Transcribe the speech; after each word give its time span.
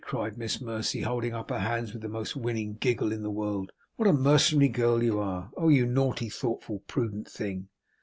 cried 0.03 0.35
Miss 0.35 0.59
Mercy, 0.59 1.01
holding 1.01 1.31
up 1.35 1.51
her 1.51 1.59
hands 1.59 1.93
with 1.93 2.01
the 2.01 2.09
most 2.09 2.35
winning 2.35 2.73
giggle 2.79 3.11
in 3.11 3.21
the 3.21 3.29
world, 3.29 3.71
'what 3.97 4.09
a 4.09 4.13
mercenary 4.13 4.67
girl 4.67 5.03
you 5.03 5.19
are! 5.19 5.51
oh 5.55 5.69
you 5.69 5.85
naughty, 5.85 6.27
thoughtful, 6.27 6.79
prudent 6.87 7.29
thing! 7.29 7.69